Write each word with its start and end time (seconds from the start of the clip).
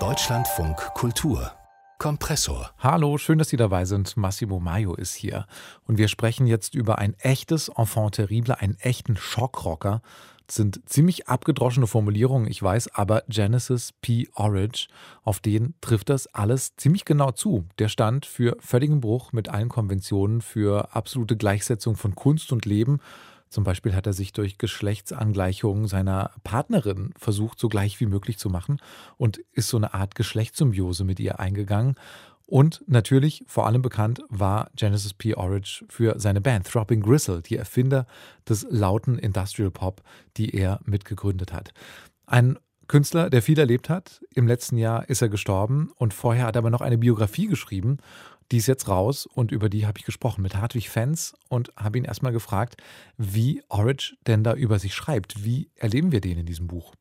Deutschlandfunk 0.00 0.76
Kultur 0.94 1.52
Kompressor. 1.98 2.72
Hallo, 2.80 3.18
schön, 3.18 3.38
dass 3.38 3.50
Sie 3.50 3.56
dabei 3.56 3.84
sind. 3.84 4.16
Massimo 4.16 4.58
Maio 4.58 4.96
ist 4.96 5.14
hier. 5.14 5.46
Und 5.86 5.96
wir 5.96 6.08
sprechen 6.08 6.48
jetzt 6.48 6.74
über 6.74 6.98
ein 6.98 7.14
echtes 7.20 7.68
Enfant 7.68 8.16
terrible, 8.16 8.58
einen 8.58 8.76
echten 8.80 9.16
Schockrocker. 9.16 10.02
Das 10.48 10.56
sind 10.56 10.80
ziemlich 10.90 11.28
abgedroschene 11.28 11.86
Formulierungen, 11.86 12.50
ich 12.50 12.60
weiß, 12.60 12.96
aber 12.96 13.22
Genesis 13.28 13.92
P. 14.02 14.28
Orridge, 14.34 14.88
auf 15.22 15.38
den 15.38 15.74
trifft 15.80 16.10
das 16.10 16.26
alles 16.26 16.74
ziemlich 16.74 17.04
genau 17.04 17.30
zu. 17.30 17.64
Der 17.78 17.88
stand 17.88 18.26
für 18.26 18.56
völligen 18.58 19.00
Bruch 19.00 19.32
mit 19.32 19.48
allen 19.48 19.68
Konventionen, 19.68 20.40
für 20.40 20.92
absolute 20.96 21.36
Gleichsetzung 21.36 21.94
von 21.94 22.16
Kunst 22.16 22.50
und 22.50 22.64
Leben 22.64 22.98
zum 23.54 23.62
Beispiel 23.62 23.94
hat 23.94 24.06
er 24.06 24.12
sich 24.12 24.32
durch 24.32 24.58
Geschlechtsangleichung 24.58 25.86
seiner 25.86 26.32
Partnerin 26.42 27.14
versucht, 27.16 27.60
so 27.60 27.68
gleich 27.68 28.00
wie 28.00 28.06
möglich 28.06 28.36
zu 28.36 28.50
machen 28.50 28.80
und 29.16 29.38
ist 29.52 29.68
so 29.68 29.76
eine 29.76 29.94
Art 29.94 30.16
Geschlechtssymbiose 30.16 31.04
mit 31.04 31.20
ihr 31.20 31.38
eingegangen. 31.38 31.94
Und 32.46 32.82
natürlich, 32.88 33.44
vor 33.46 33.66
allem 33.66 33.80
bekannt, 33.80 34.22
war 34.28 34.70
Genesis 34.74 35.14
P. 35.14 35.36
Orridge 35.36 35.84
für 35.88 36.18
seine 36.18 36.40
Band 36.40 36.66
Throbbing 36.66 37.00
Gristle, 37.00 37.42
die 37.42 37.56
Erfinder 37.56 38.06
des 38.48 38.66
lauten 38.68 39.18
Industrial 39.18 39.70
Pop, 39.70 40.02
die 40.36 40.50
er 40.50 40.80
mitgegründet 40.84 41.52
hat. 41.52 41.72
Ein 42.26 42.58
Künstler, 42.88 43.30
der 43.30 43.40
viel 43.40 43.58
erlebt 43.58 43.88
hat. 43.88 44.20
Im 44.34 44.48
letzten 44.48 44.76
Jahr 44.76 45.08
ist 45.08 45.22
er 45.22 45.28
gestorben 45.28 45.92
und 45.96 46.12
vorher 46.12 46.46
hat 46.46 46.56
er 46.56 46.58
aber 46.58 46.70
noch 46.70 46.80
eine 46.80 46.98
Biografie 46.98 47.46
geschrieben 47.46 47.98
die 48.52 48.58
ist 48.58 48.66
jetzt 48.66 48.88
raus 48.88 49.26
und 49.26 49.52
über 49.52 49.68
die 49.68 49.86
habe 49.86 49.98
ich 49.98 50.04
gesprochen 50.04 50.42
mit 50.42 50.56
Hartwig 50.56 50.90
Fens 50.90 51.34
und 51.48 51.72
habe 51.76 51.98
ihn 51.98 52.04
erstmal 52.04 52.32
gefragt, 52.32 52.76
wie 53.16 53.62
Orridge 53.68 54.16
denn 54.26 54.44
da 54.44 54.54
über 54.54 54.78
sich 54.78 54.94
schreibt. 54.94 55.44
Wie 55.44 55.70
erleben 55.76 56.12
wir 56.12 56.20
den 56.20 56.38
in 56.38 56.46
diesem 56.46 56.66
Buch? 56.66 56.94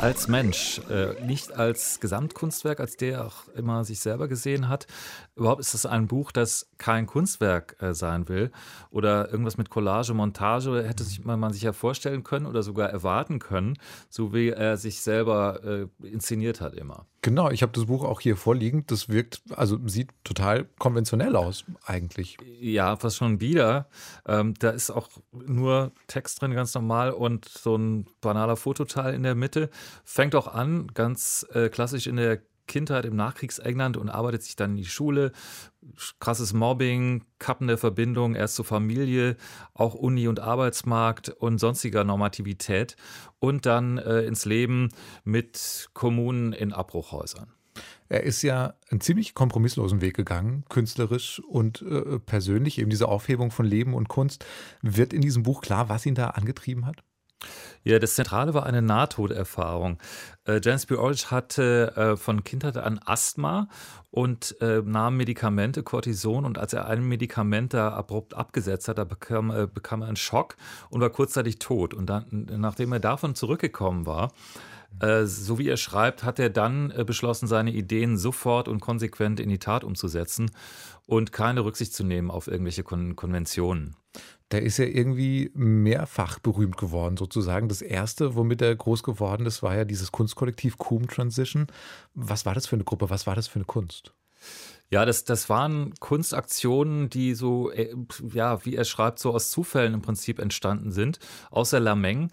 Als 0.00 0.28
Mensch, 0.28 0.80
äh, 0.90 1.14
nicht 1.24 1.52
als 1.52 2.00
Gesamtkunstwerk, 2.00 2.80
als 2.80 2.96
der 2.96 3.24
auch 3.24 3.48
immer 3.56 3.84
sich 3.84 4.00
selber 4.00 4.28
gesehen 4.28 4.68
hat. 4.68 4.86
Überhaupt 5.36 5.60
ist 5.60 5.74
das 5.74 5.86
ein 5.86 6.06
Buch, 6.06 6.32
das 6.32 6.68
kein 6.76 7.06
Kunstwerk 7.06 7.76
äh, 7.80 7.94
sein 7.94 8.28
will 8.28 8.50
oder 8.90 9.30
irgendwas 9.30 9.56
mit 9.56 9.70
Collage, 9.70 10.12
Montage 10.12 10.84
hätte 10.86 11.02
sich, 11.02 11.24
man, 11.24 11.40
man 11.40 11.52
sich 11.52 11.62
ja 11.62 11.72
vorstellen 11.72 12.24
können 12.24 12.46
oder 12.46 12.62
sogar 12.62 12.90
erwarten 12.90 13.38
können, 13.38 13.78
so 14.10 14.34
wie 14.34 14.50
er 14.50 14.76
sich 14.76 15.00
selber 15.00 15.64
äh, 15.64 16.06
inszeniert 16.06 16.60
hat 16.60 16.74
immer. 16.74 17.06
Genau, 17.26 17.50
ich 17.50 17.62
habe 17.62 17.72
das 17.72 17.86
Buch 17.86 18.04
auch 18.04 18.20
hier 18.20 18.36
vorliegen. 18.36 18.84
Das 18.86 19.08
wirkt, 19.08 19.42
also 19.56 19.78
sieht 19.86 20.10
total 20.22 20.68
konventionell 20.78 21.34
aus, 21.34 21.64
eigentlich. 21.84 22.36
Ja, 22.60 22.94
fast 22.94 23.16
schon 23.16 23.40
wieder. 23.40 23.88
Ähm, 24.28 24.54
da 24.60 24.70
ist 24.70 24.90
auch 24.90 25.08
nur 25.32 25.90
Text 26.06 26.40
drin, 26.40 26.54
ganz 26.54 26.72
normal, 26.74 27.10
und 27.10 27.46
so 27.46 27.74
ein 27.74 28.06
banaler 28.20 28.54
Fototeil 28.54 29.12
in 29.12 29.24
der 29.24 29.34
Mitte. 29.34 29.70
Fängt 30.04 30.34
auch 30.34 30.48
an, 30.48 30.88
ganz 30.94 31.46
äh, 31.52 31.68
klassisch 31.68 32.06
in 32.06 32.16
der 32.16 32.40
Kindheit 32.66 33.04
im 33.04 33.16
Nachkriegsengland 33.16 33.96
und 33.96 34.08
arbeitet 34.08 34.42
sich 34.42 34.56
dann 34.56 34.72
in 34.72 34.76
die 34.76 34.84
Schule. 34.84 35.32
Krasses 36.20 36.52
Mobbing, 36.52 37.24
kappende 37.38 37.76
Verbindung 37.76 38.34
erst 38.34 38.56
zur 38.56 38.64
Familie, 38.64 39.36
auch 39.72 39.94
Uni 39.94 40.28
und 40.28 40.40
Arbeitsmarkt 40.40 41.28
und 41.28 41.58
sonstiger 41.58 42.04
Normativität 42.04 42.96
und 43.38 43.66
dann 43.66 43.98
äh, 43.98 44.22
ins 44.22 44.44
Leben 44.44 44.88
mit 45.24 45.90
Kommunen 45.94 46.52
in 46.52 46.72
Abbruchhäusern. 46.72 47.52
Er 48.08 48.22
ist 48.22 48.42
ja 48.42 48.74
einen 48.90 49.00
ziemlich 49.00 49.34
kompromisslosen 49.34 50.00
Weg 50.00 50.16
gegangen, 50.16 50.64
künstlerisch 50.68 51.40
und 51.40 51.82
äh, 51.82 52.18
persönlich. 52.20 52.78
Eben 52.78 52.90
diese 52.90 53.08
Aufhebung 53.08 53.50
von 53.50 53.66
Leben 53.66 53.94
und 53.94 54.08
Kunst. 54.08 54.46
Wird 54.80 55.12
in 55.12 55.20
diesem 55.20 55.42
Buch 55.42 55.60
klar, 55.60 55.88
was 55.88 56.06
ihn 56.06 56.14
da 56.14 56.28
angetrieben 56.30 56.86
hat? 56.86 57.02
Ja, 57.84 57.98
das 57.98 58.16
Zentrale 58.16 58.52
war 58.54 58.66
eine 58.66 58.82
Nahtoderfahrung. 58.82 59.98
Äh, 60.44 60.60
James 60.62 60.86
B. 60.86 60.96
Orridge 60.96 61.26
hatte 61.30 61.92
äh, 61.96 62.16
von 62.16 62.42
Kindheit 62.42 62.76
an 62.76 62.98
Asthma 63.04 63.68
und 64.10 64.60
äh, 64.60 64.82
nahm 64.84 65.16
Medikamente, 65.16 65.82
Cortison. 65.82 66.44
Und 66.44 66.58
als 66.58 66.72
er 66.72 66.86
ein 66.86 67.04
Medikament 67.04 67.74
da 67.74 67.90
abrupt 67.90 68.34
abgesetzt 68.34 68.88
hat, 68.88 68.98
da 68.98 69.04
bekam, 69.04 69.50
äh, 69.50 69.68
bekam 69.72 70.02
er 70.02 70.08
einen 70.08 70.16
Schock 70.16 70.56
und 70.90 71.00
war 71.00 71.10
kurzzeitig 71.10 71.58
tot. 71.58 71.94
Und 71.94 72.06
dann, 72.06 72.26
nachdem 72.56 72.92
er 72.92 73.00
davon 73.00 73.34
zurückgekommen 73.34 74.06
war, 74.06 74.32
so 75.24 75.58
wie 75.58 75.68
er 75.68 75.76
schreibt, 75.76 76.24
hat 76.24 76.38
er 76.38 76.50
dann 76.50 76.90
äh, 76.90 77.04
beschlossen, 77.04 77.46
seine 77.46 77.72
Ideen 77.72 78.16
sofort 78.16 78.68
und 78.68 78.80
konsequent 78.80 79.40
in 79.40 79.48
die 79.48 79.58
Tat 79.58 79.84
umzusetzen 79.84 80.50
und 81.06 81.32
keine 81.32 81.64
Rücksicht 81.64 81.94
zu 81.94 82.04
nehmen 82.04 82.30
auf 82.30 82.48
irgendwelche 82.48 82.82
Kon 82.82 83.16
Konventionen 83.16 83.96
der 84.50 84.62
ist 84.62 84.78
ja 84.78 84.84
irgendwie 84.84 85.50
mehrfach 85.54 86.38
berühmt 86.38 86.76
geworden, 86.76 87.16
sozusagen. 87.16 87.68
Das 87.68 87.82
erste, 87.82 88.36
womit 88.36 88.62
er 88.62 88.74
groß 88.74 89.02
geworden 89.02 89.44
ist, 89.44 89.62
war 89.62 89.74
ja 89.74 89.84
dieses 89.84 90.12
Kunstkollektiv 90.12 90.76
Coom 90.78 91.08
Transition. 91.08 91.66
Was 92.14 92.46
war 92.46 92.54
das 92.54 92.66
für 92.66 92.76
eine 92.76 92.84
Gruppe? 92.84 93.10
Was 93.10 93.26
war 93.26 93.34
das 93.34 93.48
für 93.48 93.56
eine 93.56 93.64
Kunst? 93.64 94.12
Ja, 94.88 95.04
das, 95.04 95.24
das 95.24 95.48
waren 95.48 95.94
Kunstaktionen, 95.98 97.10
die 97.10 97.34
so, 97.34 97.72
äh, 97.72 97.92
ja, 98.32 98.64
wie 98.64 98.76
er 98.76 98.84
schreibt, 98.84 99.18
so 99.18 99.34
aus 99.34 99.50
Zufällen 99.50 99.94
im 99.94 100.02
Prinzip 100.02 100.38
entstanden 100.38 100.92
sind, 100.92 101.18
außer 101.50 101.80
Lameng 101.80 102.30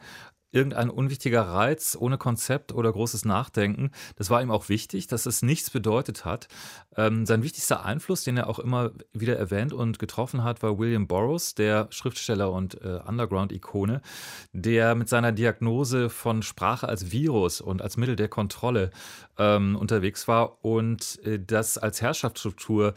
irgendein 0.54 0.90
unwichtiger 0.90 1.42
Reiz 1.42 1.98
ohne 2.00 2.18
Konzept 2.18 2.72
oder 2.74 2.92
großes 2.92 3.26
Nachdenken. 3.26 3.92
Das 4.16 4.30
war 4.30 4.42
ihm 4.42 4.52
auch 4.52 4.70
wichtig, 4.70 5.08
dass 5.08 5.26
es 5.26 5.42
nichts 5.42 5.70
bedeutet 5.72 6.26
hat. 6.26 6.48
Ähm, 6.96 7.26
sein 7.26 7.44
wichtigster 7.44 7.84
Einfluss, 7.84 8.24
den 8.24 8.38
er 8.38 8.48
auch 8.48 8.60
immer 8.60 8.92
wieder 9.12 9.38
erwähnt 9.38 9.74
und 9.74 10.00
getroffen 10.00 10.44
hat, 10.44 10.62
war 10.62 10.78
William 10.78 11.08
Burroughs, 11.08 11.56
der 11.56 11.88
Schriftsteller 11.90 12.52
und 12.52 12.80
äh, 12.82 13.00
Underground-Ikone, 13.06 14.02
der 14.54 14.96
mit 14.96 15.10
seiner 15.10 15.32
Diagnose 15.32 16.10
von 16.10 16.44
Sprache 16.44 16.88
als 16.88 17.12
Virus 17.12 17.60
und 17.60 17.82
als 17.82 17.98
Mittel 17.98 18.16
der 18.16 18.28
Kontrolle 18.28 18.92
ähm, 19.38 19.76
unterwegs 19.76 20.28
war 20.28 20.64
und 20.64 21.20
äh, 21.26 21.40
das 21.40 21.78
als 21.78 22.02
Herrschaftsstruktur 22.02 22.94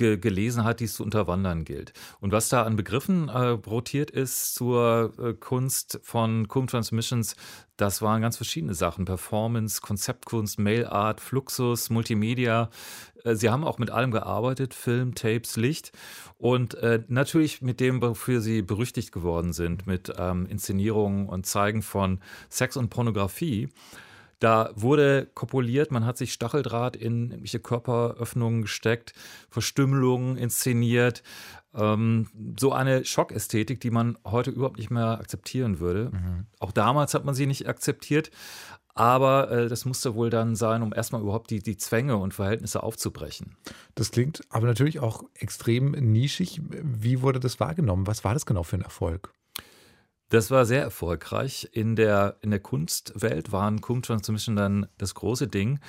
ge 0.00 0.16
gelesen 0.16 0.64
hat, 0.64 0.80
die 0.80 0.84
es 0.84 0.94
zu 0.94 1.04
unterwandern 1.04 1.64
gilt. 1.64 1.92
Und 2.20 2.32
was 2.32 2.48
da 2.48 2.62
an 2.64 2.74
Begriffen 2.74 3.28
äh, 3.28 3.38
rotiert 3.48 4.10
ist 4.10 4.54
zur 4.54 5.12
äh, 5.18 5.34
Kunst 5.34 6.00
von 6.02 6.48
Cum 6.48 6.66
Transmissions, 6.66 7.36
das 7.76 8.02
waren 8.02 8.22
ganz 8.22 8.36
verschiedene 8.36 8.74
Sachen. 8.74 9.04
Performance, 9.04 9.80
Konzeptkunst, 9.80 10.58
Mailart, 10.58 11.20
Fluxus, 11.20 11.90
Multimedia. 11.90 12.70
Äh, 13.24 13.34
sie 13.34 13.50
haben 13.50 13.64
auch 13.64 13.78
mit 13.78 13.90
allem 13.90 14.10
gearbeitet, 14.10 14.74
Film, 14.74 15.14
Tapes, 15.14 15.56
Licht. 15.56 15.92
Und 16.38 16.74
äh, 16.74 17.02
natürlich 17.08 17.60
mit 17.60 17.78
dem, 17.78 18.00
wofür 18.00 18.40
sie 18.40 18.62
berüchtigt 18.62 19.12
geworden 19.12 19.52
sind, 19.52 19.86
mit 19.86 20.12
ähm, 20.16 20.46
Inszenierungen 20.46 21.28
und 21.28 21.44
Zeigen 21.44 21.82
von 21.82 22.20
Sex 22.48 22.76
und 22.76 22.88
Pornografie. 22.88 23.68
Da 24.40 24.70
wurde 24.74 25.28
kopuliert, 25.34 25.92
man 25.92 26.04
hat 26.04 26.16
sich 26.16 26.32
Stacheldraht 26.32 26.96
in 26.96 27.30
irgendwelche 27.30 27.60
Körperöffnungen 27.60 28.62
gesteckt, 28.62 29.12
Verstümmelungen 29.50 30.36
inszeniert. 30.38 31.22
Ähm, 31.74 32.26
so 32.58 32.72
eine 32.72 33.04
Schockästhetik, 33.04 33.80
die 33.80 33.90
man 33.90 34.18
heute 34.24 34.50
überhaupt 34.50 34.78
nicht 34.78 34.90
mehr 34.90 35.20
akzeptieren 35.20 35.78
würde. 35.78 36.10
Mhm. 36.12 36.46
Auch 36.58 36.72
damals 36.72 37.14
hat 37.14 37.24
man 37.24 37.34
sie 37.34 37.46
nicht 37.46 37.68
akzeptiert. 37.68 38.30
Aber 38.94 39.50
äh, 39.50 39.68
das 39.68 39.84
musste 39.84 40.14
wohl 40.14 40.30
dann 40.30 40.56
sein, 40.56 40.82
um 40.82 40.92
erstmal 40.92 41.20
überhaupt 41.20 41.50
die, 41.50 41.62
die 41.62 41.76
Zwänge 41.76 42.16
und 42.16 42.34
Verhältnisse 42.34 42.82
aufzubrechen. 42.82 43.56
Das 43.94 44.10
klingt 44.10 44.40
aber 44.48 44.66
natürlich 44.66 45.00
auch 45.00 45.22
extrem 45.34 45.92
nischig. 45.92 46.60
Wie 46.70 47.22
wurde 47.22 47.40
das 47.40 47.60
wahrgenommen? 47.60 48.06
Was 48.06 48.24
war 48.24 48.34
das 48.34 48.46
genau 48.46 48.62
für 48.62 48.76
ein 48.76 48.82
Erfolg? 48.82 49.32
Das 50.30 50.50
war 50.52 50.64
sehr 50.64 50.82
erfolgreich. 50.82 51.68
In 51.72 51.96
der, 51.96 52.36
in 52.40 52.50
der 52.50 52.60
Kunstwelt 52.60 53.50
waren 53.50 53.80
Cum 53.80 54.00
Transmission 54.00 54.54
dann 54.54 54.86
das 54.96 55.14
große 55.14 55.48
Ding. 55.48 55.80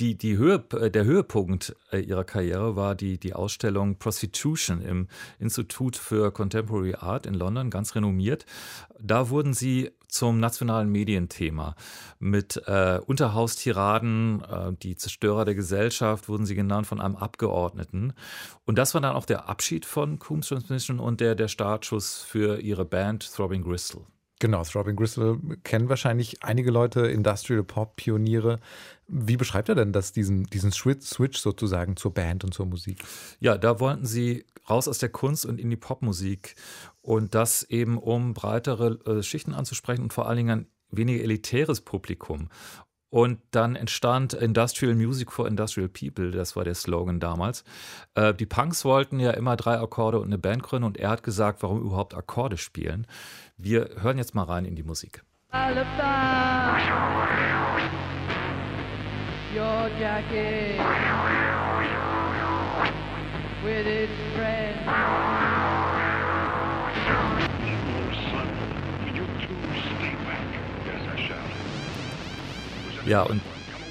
Die, 0.00 0.16
die 0.16 0.36
Höhe, 0.36 0.58
der 0.58 1.04
Höhepunkt 1.04 1.74
äh, 1.90 1.98
ihrer 2.00 2.24
Karriere 2.24 2.76
war 2.76 2.94
die, 2.94 3.18
die 3.18 3.34
Ausstellung 3.34 3.96
Prostitution 3.96 4.80
im 4.80 5.08
Institut 5.38 5.96
für 5.96 6.32
Contemporary 6.32 6.94
Art 6.96 7.24
in 7.24 7.34
London, 7.34 7.70
ganz 7.70 7.94
renommiert. 7.94 8.46
Da 9.00 9.30
wurden 9.30 9.54
sie 9.54 9.90
zum 10.08 10.40
nationalen 10.40 10.90
Medienthema. 10.90 11.74
Mit 12.18 12.62
äh, 12.66 13.00
Unterhaustiraden, 13.04 14.42
äh, 14.42 14.72
die 14.82 14.96
Zerstörer 14.96 15.44
der 15.44 15.54
Gesellschaft 15.54 16.28
wurden 16.28 16.46
sie 16.46 16.54
genannt 16.54 16.86
von 16.86 17.00
einem 17.00 17.16
Abgeordneten. 17.16 18.14
Und 18.64 18.78
das 18.78 18.94
war 18.94 19.00
dann 19.00 19.16
auch 19.16 19.26
der 19.26 19.48
Abschied 19.48 19.84
von 19.84 20.18
Coombs 20.18 20.48
Transmission 20.48 20.98
und 20.98 21.20
der, 21.20 21.34
der 21.34 21.48
Startschuss 21.48 22.22
für 22.22 22.60
ihre 22.60 22.84
Band 22.84 23.30
Throbbing 23.32 23.62
Gristle. 23.62 24.02
Genau, 24.40 24.62
Throbbing 24.62 24.94
Gristle 24.94 25.40
kennen 25.64 25.88
wahrscheinlich 25.88 26.44
einige 26.44 26.70
Leute, 26.70 27.06
Industrial 27.08 27.64
Pop 27.64 27.96
Pioniere. 27.96 28.60
Wie 29.08 29.36
beschreibt 29.36 29.68
er 29.68 29.74
denn 29.74 29.92
das, 29.92 30.12
diesen, 30.12 30.44
diesen 30.44 30.70
Switch 30.70 31.38
sozusagen 31.38 31.96
zur 31.96 32.14
Band 32.14 32.44
und 32.44 32.54
zur 32.54 32.66
Musik? 32.66 33.02
Ja, 33.40 33.58
da 33.58 33.80
wollten 33.80 34.06
sie 34.06 34.44
raus 34.70 34.86
aus 34.86 34.98
der 34.98 35.08
Kunst 35.08 35.44
und 35.44 35.58
in 35.58 35.70
die 35.70 35.76
Popmusik 35.76 36.54
und 37.00 37.34
das 37.34 37.64
eben 37.64 37.98
um 37.98 38.34
breitere 38.34 38.98
äh, 39.06 39.22
Schichten 39.22 39.54
anzusprechen 39.54 40.02
und 40.02 40.12
vor 40.12 40.28
allen 40.28 40.36
Dingen 40.36 40.50
ein 40.50 40.66
weniger 40.90 41.22
elitäres 41.22 41.80
Publikum. 41.80 42.48
Und 43.10 43.40
dann 43.52 43.74
entstand 43.74 44.34
Industrial 44.34 44.94
Music 44.94 45.32
for 45.32 45.46
Industrial 45.48 45.88
People, 45.88 46.30
das 46.30 46.56
war 46.56 46.64
der 46.64 46.74
Slogan 46.74 47.20
damals. 47.20 47.64
Äh, 48.14 48.34
die 48.34 48.44
Punks 48.46 48.84
wollten 48.84 49.18
ja 49.18 49.30
immer 49.30 49.56
drei 49.56 49.78
Akkorde 49.78 50.20
und 50.20 50.26
eine 50.26 50.38
Band 50.38 50.62
gründen 50.62 50.84
und 50.84 50.98
er 50.98 51.10
hat 51.10 51.22
gesagt, 51.22 51.62
warum 51.62 51.80
überhaupt 51.80 52.14
Akkorde 52.14 52.58
spielen. 52.58 53.06
Wir 53.56 53.90
hören 54.00 54.18
jetzt 54.18 54.34
mal 54.34 54.44
rein 54.44 54.66
in 54.66 54.76
die 54.76 54.82
Musik. 54.82 55.22
Alabama, 55.50 56.76
your 59.54 59.88
jacket 59.98 60.78
with 63.64 63.86
its 63.86 64.12
friends. 64.36 65.57
Ja, 73.08 73.22
und 73.22 73.40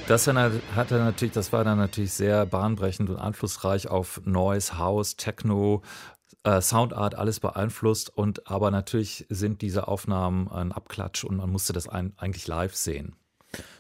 das 0.08 0.28
hat 0.28 0.92
er 0.92 1.00
natürlich, 1.00 1.34
das 1.34 1.52
war 1.52 1.64
dann 1.64 1.80
natürlich 1.80 2.14
sehr 2.14 2.46
bahnbrechend 2.46 3.10
und 3.10 3.16
einflussreich 3.16 3.88
auf 3.88 4.22
Noise, 4.26 4.78
House, 4.78 5.16
Techno, 5.16 5.82
äh, 6.44 6.62
Soundart, 6.62 7.16
alles 7.16 7.40
beeinflusst. 7.40 8.16
Und 8.16 8.48
aber 8.48 8.70
natürlich 8.70 9.26
sind 9.30 9.64
diese 9.64 9.88
Aufnahmen 9.88 10.48
ein 10.50 10.72
Abklatsch 10.72 11.24
und 11.24 11.38
man 11.38 11.50
musste 11.50 11.74
das 11.74 11.90
ein, 11.90 12.14
eigentlich 12.18 12.46
live 12.46 12.76
sehen. 12.76 13.16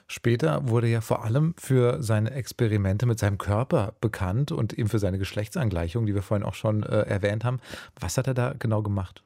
Später 0.07 0.69
wurde 0.69 0.87
er 0.87 1.03
vor 1.03 1.23
allem 1.23 1.53
für 1.59 2.01
seine 2.01 2.31
Experimente 2.31 3.05
mit 3.05 3.19
seinem 3.19 3.37
Körper 3.37 3.93
bekannt 4.01 4.51
und 4.51 4.73
eben 4.73 4.89
für 4.89 4.97
seine 4.97 5.19
Geschlechtsangleichung, 5.19 6.07
die 6.07 6.15
wir 6.15 6.23
vorhin 6.23 6.47
auch 6.47 6.55
schon 6.55 6.81
äh, 6.81 7.01
erwähnt 7.01 7.45
haben. 7.45 7.59
Was 7.99 8.17
hat 8.17 8.25
er 8.25 8.33
da 8.33 8.55
genau 8.57 8.81
gemacht? 8.81 9.23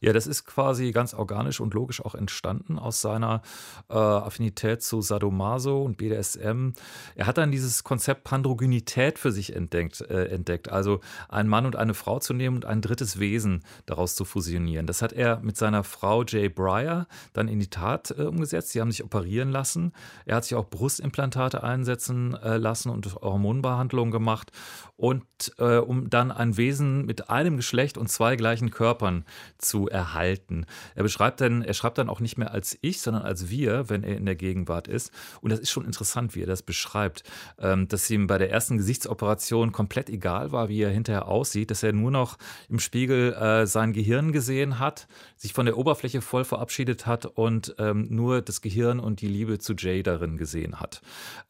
Ja, 0.00 0.12
das 0.12 0.26
ist 0.26 0.44
quasi 0.44 0.92
ganz 0.92 1.14
organisch 1.14 1.60
und 1.60 1.74
logisch 1.74 2.04
auch 2.04 2.14
entstanden 2.14 2.78
aus 2.78 3.00
seiner 3.00 3.42
äh, 3.88 3.94
Affinität 3.94 4.82
zu 4.82 5.00
Sadomaso 5.00 5.82
und 5.82 5.96
BDSM. 5.96 6.72
Er 7.14 7.26
hat 7.26 7.38
dann 7.38 7.50
dieses 7.50 7.84
Konzept 7.84 8.24
Pandrogynität 8.24 9.18
für 9.18 9.32
sich 9.32 9.54
entdeckt, 9.54 10.00
äh, 10.02 10.26
entdeckt, 10.26 10.70
also 10.70 11.00
einen 11.28 11.48
Mann 11.48 11.66
und 11.66 11.76
eine 11.76 11.94
Frau 11.94 12.18
zu 12.18 12.34
nehmen 12.34 12.56
und 12.56 12.64
ein 12.64 12.80
drittes 12.80 13.18
Wesen 13.18 13.62
daraus 13.86 14.14
zu 14.14 14.24
fusionieren. 14.24 14.86
Das 14.86 15.02
hat 15.02 15.12
er 15.12 15.40
mit 15.40 15.56
seiner 15.56 15.84
Frau 15.84 16.22
Jay 16.24 16.48
Breyer 16.48 17.06
dann 17.32 17.48
in 17.48 17.60
die 17.60 17.70
Tat 17.70 18.14
äh, 18.16 18.22
umgesetzt. 18.22 18.70
Sie 18.70 18.80
haben 18.80 18.90
sich 18.90 19.04
operieren 19.04 19.50
lassen. 19.50 19.92
Er 20.26 20.36
hat 20.36 20.44
sich 20.44 20.54
auch 20.54 20.68
Brustimplantate 20.68 21.62
einsetzen 21.62 22.34
äh, 22.34 22.56
lassen 22.56 22.90
und 22.90 23.14
Hormonbehandlungen 23.14 24.12
gemacht 24.12 24.52
und 24.96 25.24
äh, 25.58 25.76
um 25.76 26.10
dann 26.10 26.30
ein 26.30 26.56
Wesen 26.56 27.04
mit 27.04 27.30
einem 27.30 27.56
Geschlecht 27.56 27.98
und 27.98 28.08
zwei 28.08 28.36
gleichen 28.36 28.70
Körpern 28.70 29.24
zu 29.58 29.88
erhalten. 29.88 30.66
Er 30.94 31.02
beschreibt 31.02 31.40
dann, 31.40 31.62
er 31.62 31.74
schreibt 31.74 31.98
dann 31.98 32.08
auch 32.08 32.20
nicht 32.20 32.38
mehr 32.38 32.52
als 32.52 32.78
ich, 32.80 33.00
sondern 33.00 33.22
als 33.22 33.48
wir, 33.48 33.88
wenn 33.88 34.02
er 34.02 34.16
in 34.16 34.26
der 34.26 34.36
Gegenwart 34.36 34.88
ist. 34.88 35.12
Und 35.40 35.50
das 35.50 35.60
ist 35.60 35.70
schon 35.70 35.84
interessant, 35.84 36.34
wie 36.34 36.42
er 36.42 36.46
das 36.46 36.62
beschreibt, 36.62 37.22
ähm, 37.58 37.88
dass 37.88 38.10
ihm 38.10 38.26
bei 38.26 38.38
der 38.38 38.50
ersten 38.50 38.76
Gesichtsoperation 38.76 39.72
komplett 39.72 40.10
egal 40.10 40.52
war, 40.52 40.68
wie 40.68 40.82
er 40.82 40.90
hinterher 40.90 41.28
aussieht, 41.28 41.70
dass 41.70 41.82
er 41.82 41.92
nur 41.92 42.10
noch 42.10 42.38
im 42.68 42.78
Spiegel 42.78 43.32
äh, 43.32 43.66
sein 43.66 43.92
Gehirn 43.92 44.32
gesehen 44.32 44.78
hat, 44.78 45.06
sich 45.36 45.52
von 45.52 45.66
der 45.66 45.78
Oberfläche 45.78 46.20
voll 46.20 46.44
verabschiedet 46.44 47.06
hat 47.06 47.26
und 47.26 47.74
ähm, 47.78 48.06
nur 48.10 48.42
das 48.42 48.60
Gehirn 48.60 49.00
und 49.00 49.20
die 49.20 49.28
Liebe 49.28 49.58
zu 49.58 49.74
Jay 49.74 50.02
darin 50.02 50.36
gesehen 50.36 50.80
hat. 50.80 51.00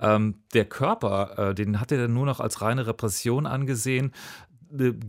Ähm, 0.00 0.42
der 0.52 0.64
Körper, 0.64 1.50
äh, 1.50 1.54
den 1.54 1.80
hat 1.80 1.92
er 1.92 1.98
dann 1.98 2.14
nur 2.14 2.26
noch 2.26 2.40
als 2.40 2.60
reine 2.60 2.86
Repression 2.86 3.46
angesehen 3.46 4.12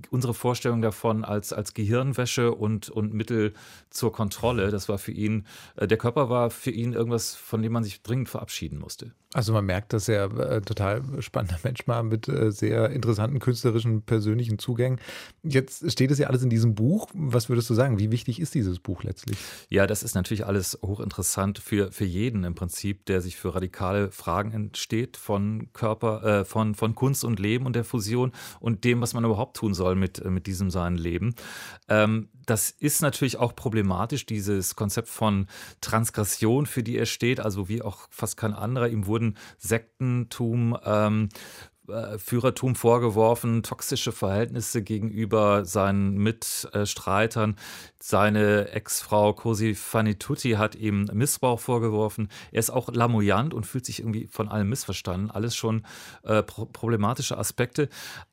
unsere 0.09 0.33
Vorstellung 0.33 0.81
davon 0.81 1.23
als, 1.23 1.53
als 1.53 1.73
Gehirnwäsche 1.73 2.53
und, 2.53 2.89
und 2.89 3.13
Mittel 3.13 3.53
zur 3.89 4.12
Kontrolle. 4.12 4.71
Das 4.71 4.89
war 4.89 4.97
für 4.97 5.12
ihn, 5.12 5.45
äh, 5.75 5.88
der 5.88 5.97
Körper 5.97 6.29
war 6.29 6.50
für 6.50 6.71
ihn 6.71 6.94
irgendwas, 6.94 7.35
von 7.35 7.62
dem 7.62 7.73
man 7.73 7.83
sich 7.83 8.01
dringend 8.03 8.29
verabschieden 8.29 8.79
musste. 8.79 9.13
Also 9.35 9.51
man 9.51 9.65
merkt, 9.65 9.91
dass 9.91 10.07
er 10.07 10.31
äh, 10.38 10.62
total 10.62 11.03
spannender 11.19 11.59
Mensch 11.63 11.85
war 11.88 12.03
mit 12.03 12.29
äh, 12.29 12.53
sehr 12.53 12.91
interessanten 12.91 13.39
künstlerischen, 13.39 14.01
persönlichen 14.01 14.59
Zugängen. 14.59 15.01
Jetzt 15.44 15.91
steht 15.91 16.09
es 16.11 16.19
ja 16.19 16.27
alles 16.27 16.41
in 16.41 16.50
diesem 16.50 16.73
Buch. 16.73 17.09
Was 17.13 17.50
würdest 17.50 17.69
du 17.69 17.73
sagen? 17.73 18.00
Wie 18.00 18.11
wichtig 18.11 18.39
ist 18.39 18.56
dieses 18.56 18.79
Buch 18.79 19.03
letztlich? 19.03 19.38
Ja, 19.68 19.88
das 19.88 20.03
ist 20.03 20.15
natürlich 20.15 20.45
alles 20.45 20.79
hochinteressant 20.81 21.59
für, 21.59 21.91
für 21.91 22.06
jeden 22.06 22.45
im 22.45 22.56
Prinzip, 22.56 23.06
der 23.07 23.19
sich 23.19 23.35
für 23.35 23.53
radikale 23.53 24.09
Fragen 24.09 24.53
entsteht 24.53 25.18
von 25.18 25.68
Körper, 25.73 26.23
äh, 26.23 26.45
von, 26.45 26.73
von 26.73 26.95
Kunst 26.95 27.25
und 27.25 27.38
Leben 27.38 27.65
und 27.65 27.75
der 27.75 27.83
Fusion 27.83 28.31
und 28.61 28.85
dem, 28.85 29.01
was 29.01 29.13
man 29.13 29.25
überhaupt 29.25 29.55
tun 29.56 29.74
soll 29.74 29.96
mit, 29.96 30.19
äh, 30.19 30.30
mit 30.30 30.48
diesem 30.48 30.69
seinen 30.69 30.98
Leben. 30.98 31.36
Ähm, 31.90 32.30
das 32.46 32.69
ist 32.69 33.02
natürlich 33.02 33.38
auch 33.38 33.56
problematisch, 33.56 34.25
dieses 34.25 34.75
Konzept 34.75 35.07
von 35.07 35.48
Transgression, 35.81 36.66
für 36.66 36.84
die 36.84 36.98
er 36.98 37.07
steht, 37.07 37.40
also 37.40 37.69
wie 37.69 37.81
auch 37.81 38.07
fast 38.12 38.38
kein 38.38 38.54
anderer. 38.54 38.88
Ihm 38.88 39.07
wurden 39.07 39.38
Sektentum, 39.57 40.78
ähm, 40.86 41.30
äh, 41.30 41.75
Führertum 42.17 42.75
vorgeworfen, 42.75 43.63
toxische 43.63 44.11
Verhältnisse 44.11 44.81
gegenüber 44.81 45.65
seinen 45.65 46.17
Mitstreitern. 46.17 47.55
Seine 47.99 48.69
Ex-Frau 48.69 49.33
Cosi 49.33 49.75
Fanituti 49.75 50.51
hat 50.51 50.75
ihm 50.75 51.09
Missbrauch 51.13 51.59
vorgeworfen. 51.59 52.29
Er 52.51 52.59
ist 52.59 52.69
auch 52.69 52.89
lamoyant 52.91 53.53
und 53.53 53.65
fühlt 53.65 53.85
sich 53.85 53.99
irgendwie 53.99 54.27
von 54.27 54.47
allem 54.49 54.69
missverstanden. 54.69 55.31
Alles 55.31 55.55
schon 55.55 55.85
äh, 56.23 56.43
pro 56.43 56.65
problematische 56.65 57.37
Aspekte. 57.37 57.89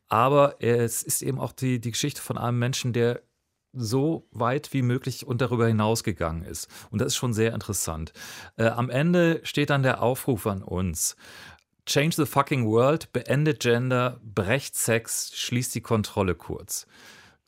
Aber 0.09 0.63
es 0.63 1.03
ist 1.03 1.23
eben 1.23 1.39
auch 1.39 1.53
die, 1.53 1.81
die 1.81 1.91
Geschichte 1.91 2.21
von 2.21 2.37
einem 2.37 2.59
Menschen, 2.59 2.93
der 2.93 3.23
so 3.73 4.29
weit 4.31 4.73
wie 4.73 4.83
möglich 4.83 5.27
und 5.27 5.41
darüber 5.41 5.67
hinaus 5.67 6.05
gegangen 6.05 6.43
ist. 6.43 6.69
Und 6.91 7.01
das 7.01 7.09
ist 7.09 7.17
schon 7.17 7.33
sehr 7.33 7.55
interessant. 7.55 8.13
Äh, 8.57 8.67
am 8.67 8.91
Ende 8.91 9.41
steht 9.45 9.71
dann 9.71 9.83
der 9.83 10.03
Aufruf 10.03 10.47
an 10.47 10.63
uns. 10.63 11.17
Change 11.85 12.15
the 12.15 12.27
fucking 12.27 12.65
world, 12.67 13.13
beendet 13.13 13.61
Gender, 13.61 14.21
brecht 14.23 14.77
Sex, 14.77 15.33
schließt 15.35 15.75
die 15.75 15.81
Kontrolle 15.81 16.35
kurz. 16.37 16.87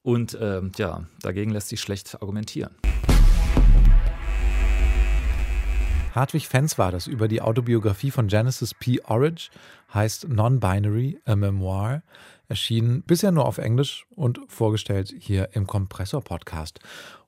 Und 0.02 0.34
äh, 0.34 0.60
ja, 0.76 1.04
dagegen 1.22 1.52
lässt 1.52 1.68
sich 1.68 1.80
schlecht 1.80 2.20
argumentieren. 2.20 2.74
Hartwig 6.12 6.48
Fenz 6.48 6.78
war 6.78 6.92
das 6.92 7.06
über 7.06 7.26
die 7.26 7.42
Autobiografie 7.42 8.10
von 8.10 8.28
Genesis 8.28 8.74
P. 8.74 9.00
Orridge, 9.04 9.50
heißt 9.92 10.28
Non-Binary, 10.28 11.20
a 11.24 11.36
Memoir 11.36 12.02
erschienen 12.48 13.02
bisher 13.02 13.32
nur 13.32 13.46
auf 13.46 13.58
Englisch 13.58 14.04
und 14.14 14.40
vorgestellt 14.48 15.14
hier 15.18 15.50
im 15.52 15.66
Kompressor-Podcast. 15.66 16.78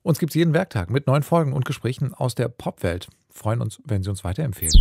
Uns 0.03 0.19
gibt 0.19 0.31
es 0.31 0.35
jeden 0.35 0.53
Werktag 0.53 0.91
mit 0.91 1.07
neuen 1.07 1.23
Folgen 1.23 1.53
und 1.53 1.65
Gesprächen 1.65 2.13
aus 2.13 2.35
der 2.35 2.49
Popwelt. 2.49 3.09
Freuen 3.31 3.61
uns, 3.61 3.81
wenn 3.85 4.03
Sie 4.03 4.11
uns 4.11 4.25
weiterempfehlen. 4.25 4.75